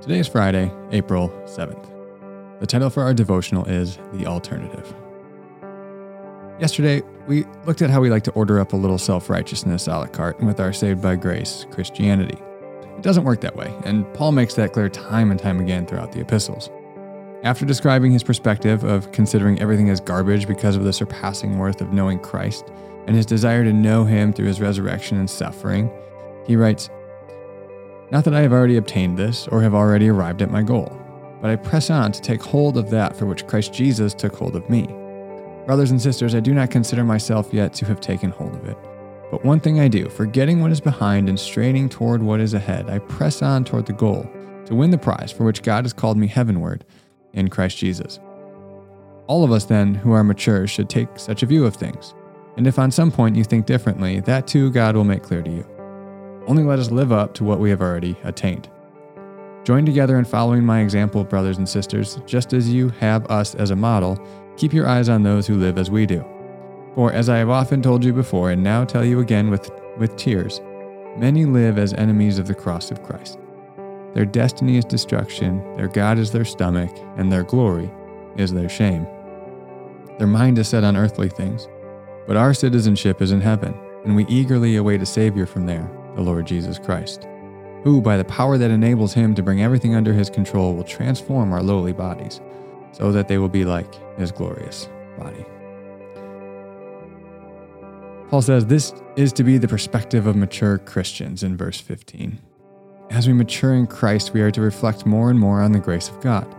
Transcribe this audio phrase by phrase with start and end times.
[0.00, 2.60] Today is Friday, April 7th.
[2.60, 4.94] The title for our devotional is The Alternative.
[6.60, 9.90] Yesterday, we looked at how we like to order up a little self righteousness a
[9.90, 12.38] la carte with our saved by grace Christianity.
[12.96, 16.12] It doesn't work that way, and Paul makes that clear time and time again throughout
[16.12, 16.70] the epistles.
[17.42, 21.92] After describing his perspective of considering everything as garbage because of the surpassing worth of
[21.92, 22.70] knowing Christ
[23.08, 25.90] and his desire to know him through his resurrection and suffering,
[26.46, 26.88] he writes,
[28.10, 30.98] Not that I have already obtained this or have already arrived at my goal,
[31.42, 34.56] but I press on to take hold of that for which Christ Jesus took hold
[34.56, 34.86] of me.
[35.66, 38.78] Brothers and sisters, I do not consider myself yet to have taken hold of it.
[39.30, 42.88] But one thing I do, forgetting what is behind and straining toward what is ahead,
[42.88, 44.26] I press on toward the goal,
[44.64, 46.86] to win the prize for which God has called me heavenward
[47.34, 48.18] in Christ Jesus.
[49.26, 52.14] All of us, then, who are mature, should take such a view of things.
[52.56, 55.50] And if on some point you think differently, that too God will make clear to
[55.50, 55.77] you.
[56.48, 58.70] Only let us live up to what we have already attained.
[59.64, 63.70] Join together in following my example, brothers and sisters, just as you have us as
[63.70, 64.18] a model.
[64.56, 66.24] Keep your eyes on those who live as we do.
[66.94, 70.16] For as I have often told you before, and now tell you again with, with
[70.16, 70.62] tears,
[71.18, 73.38] many live as enemies of the cross of Christ.
[74.14, 77.90] Their destiny is destruction, their God is their stomach, and their glory
[78.38, 79.06] is their shame.
[80.16, 81.68] Their mind is set on earthly things,
[82.26, 86.24] but our citizenship is in heaven, and we eagerly await a Savior from there, the
[86.24, 87.28] Lord Jesus Christ,
[87.84, 91.52] who, by the power that enables him to bring everything under his control, will transform
[91.52, 92.40] our lowly bodies,
[92.90, 95.44] so that they will be like his glorious body.
[98.30, 102.36] Paul says this is to be the perspective of mature Christians in verse 15.
[103.10, 106.08] As we mature in Christ, we are to reflect more and more on the grace
[106.08, 106.52] of God.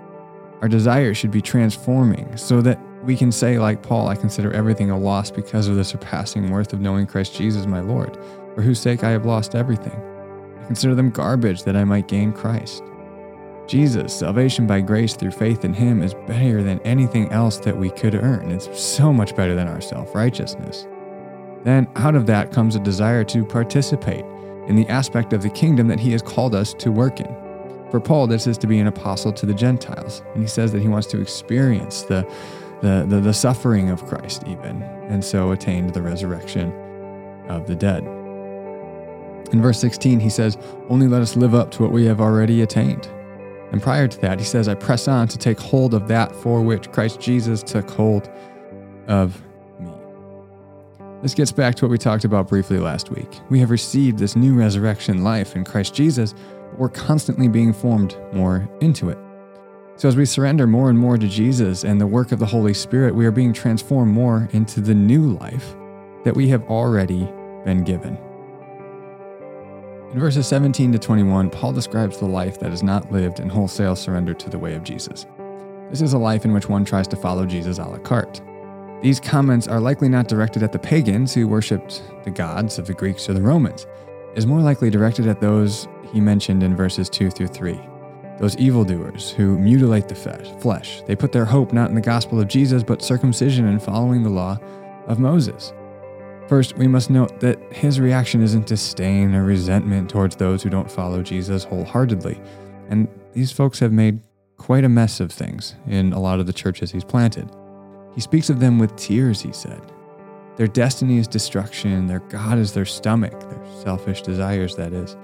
[0.62, 4.92] Our desire should be transforming so that we can say, like Paul, I consider everything
[4.92, 8.18] a loss because of the surpassing worth of knowing Christ Jesus my Lord,
[8.56, 10.00] for whose sake I have lost everything.
[10.62, 12.84] I consider them garbage that I might gain Christ.
[13.68, 17.92] Jesus, salvation by grace through faith in Him, is better than anything else that we
[17.92, 18.52] could earn.
[18.52, 20.88] It's so much better than our self righteousness.
[21.64, 24.26] Then, out of that comes a desire to participate
[24.68, 27.36] in the aspect of the kingdom that he has called us to work in.
[27.92, 30.82] For Paul, this is to be an apostle to the Gentiles, and he says that
[30.82, 32.28] he wants to experience the,
[32.82, 36.72] the, the, the suffering of Christ, even, and so attained the resurrection
[37.50, 38.04] of the dead.
[39.52, 40.58] In verse 16, he says,
[40.90, 43.08] Only let us live up to what we have already attained.
[43.72, 46.62] And prior to that, he says, I press on to take hold of that for
[46.62, 48.30] which Christ Jesus took hold
[49.08, 49.42] of
[49.80, 49.92] me.
[51.22, 53.40] this gets back to what we talked about briefly last week.
[53.50, 56.34] We have received this new resurrection life in Christ Jesus,
[56.70, 59.18] but we're constantly being formed more into it.
[60.00, 62.74] So, as we surrender more and more to Jesus and the work of the Holy
[62.74, 65.76] Spirit, we are being transformed more into the new life
[66.24, 67.26] that we have already
[67.66, 68.18] been given.
[70.14, 73.94] In verses 17 to 21, Paul describes the life that is not lived in wholesale
[73.94, 75.26] surrender to the way of Jesus.
[75.90, 78.42] This is a life in which one tries to follow Jesus a la carte.
[79.02, 82.94] These comments are likely not directed at the pagans who worshipped the gods of the
[82.94, 83.86] Greeks or the Romans.
[84.32, 87.78] It is more likely directed at those he mentioned in verses 2 through 3.
[88.40, 91.02] Those evildoers who mutilate the flesh.
[91.06, 94.30] They put their hope not in the gospel of Jesus, but circumcision and following the
[94.30, 94.58] law
[95.08, 95.74] of Moses.
[96.48, 100.90] First, we must note that his reaction isn't disdain or resentment towards those who don't
[100.90, 102.40] follow Jesus wholeheartedly.
[102.90, 104.22] And these folks have made
[104.58, 107.50] quite a mess of things in a lot of the churches he's planted.
[108.16, 109.82] He speaks of them with tears, he said.
[110.56, 115.16] Their destiny is destruction, their God is their stomach, their selfish desires, that is,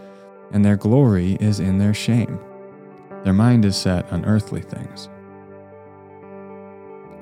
[0.52, 2.40] and their glory is in their shame.
[3.26, 5.10] Their mind is set on earthly things.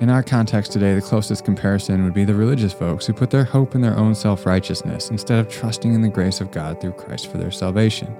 [0.00, 3.44] In our context today, the closest comparison would be the religious folks who put their
[3.44, 6.92] hope in their own self righteousness instead of trusting in the grace of God through
[6.92, 8.14] Christ for their salvation.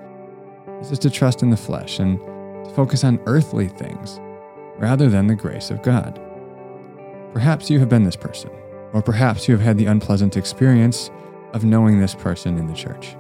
[0.78, 2.19] This is to trust in the flesh and
[2.65, 4.19] to focus on earthly things
[4.78, 6.19] rather than the grace of God.
[7.34, 8.51] Perhaps you have been this person,
[8.95, 11.10] or perhaps you have had the unpleasant experience
[11.53, 13.15] of knowing this person in the church.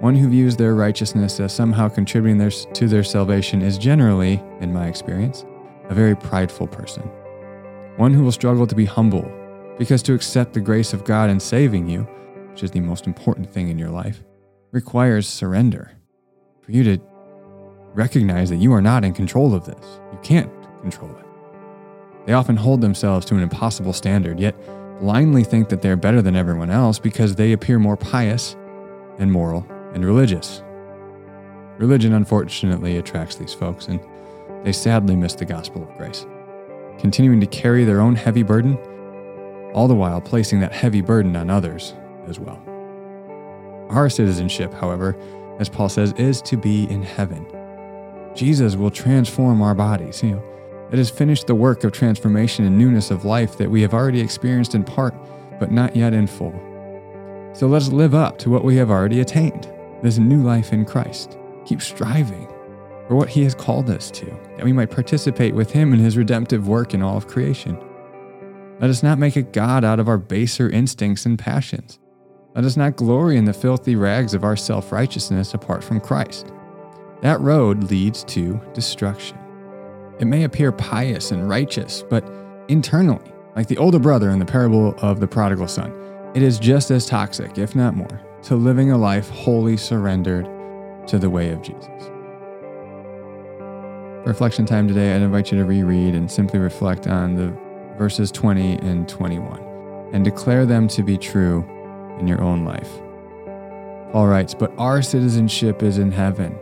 [0.00, 4.72] One who views their righteousness as somehow contributing their, to their salvation is generally, in
[4.72, 5.44] my experience,
[5.88, 7.02] a very prideful person.
[7.96, 9.28] One who will struggle to be humble,
[9.76, 12.02] because to accept the grace of God in saving you,
[12.52, 14.22] which is the most important thing in your life,
[14.70, 15.90] requires surrender.
[16.62, 17.02] For you to
[17.92, 20.00] recognize that you are not in control of this.
[20.12, 21.26] You can't control it.
[22.24, 24.54] They often hold themselves to an impossible standard, yet
[25.00, 28.54] blindly think that they're better than everyone else because they appear more pious
[29.18, 30.62] and moral and religious.
[31.78, 34.00] Religion, unfortunately, attracts these folks, and
[34.64, 36.26] they sadly miss the gospel of grace,
[36.98, 38.76] continuing to carry their own heavy burden,
[39.72, 41.94] all the while placing that heavy burden on others
[42.26, 42.60] as well.
[43.90, 45.16] Our citizenship, however,
[45.60, 47.46] as Paul says, is to be in heaven.
[48.34, 50.22] Jesus will transform our bodies.
[50.22, 53.82] You know, it has finished the work of transformation and newness of life that we
[53.82, 55.14] have already experienced in part,
[55.60, 56.52] but not yet in full.
[57.54, 60.84] So let us live up to what we have already attained this new life in
[60.84, 61.38] Christ.
[61.64, 62.46] Keep striving
[63.06, 66.16] for what He has called us to, that we might participate with Him in His
[66.16, 67.78] redemptive work in all of creation.
[68.80, 71.98] Let us not make a God out of our baser instincts and passions.
[72.54, 76.52] Let us not glory in the filthy rags of our self righteousness apart from Christ.
[77.22, 79.38] That road leads to destruction.
[80.20, 82.24] It may appear pious and righteous, but
[82.68, 85.92] internally, like the older brother in the parable of the prodigal son,
[86.34, 90.48] it is just as toxic, if not more, to living a life wholly surrendered
[91.06, 92.10] to the way of Jesus.
[94.26, 97.52] Reflection time today, I'd invite you to reread and simply reflect on the
[97.96, 101.64] verses 20 and 21 and declare them to be true
[102.18, 102.90] in your own life.
[104.12, 106.58] Paul writes, But our citizenship is in heaven,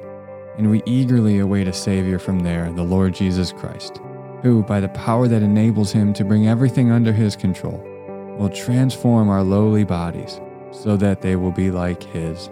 [0.59, 4.01] and we eagerly await a Savior from there, the Lord Jesus Christ,
[4.43, 7.83] who, by the power that enables him to bring everything under his control,
[8.39, 10.41] will transform our lowly bodies
[10.83, 12.51] so that they will be like his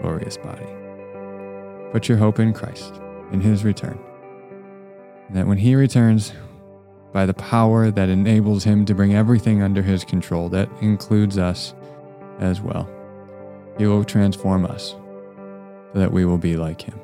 [0.00, 0.66] glorious body.
[1.92, 3.00] Put your hope in Christ,
[3.32, 3.98] in his return.
[5.28, 6.32] And that when he returns,
[7.12, 11.74] by the power that enables him to bring everything under his control, that includes us
[12.40, 12.90] as well,
[13.78, 14.96] he will transform us
[15.92, 16.98] so that we will be like him.